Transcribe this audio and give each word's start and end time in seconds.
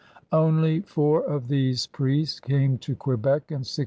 Only 0.31 0.79
four 0.81 1.23
of 1.23 1.47
these 1.47 1.85
priests 1.85 2.39
came 2.39 2.79
to 2.79 2.95
Quebec 2.95 3.51
in 3.51 3.57
1625. 3.61 3.79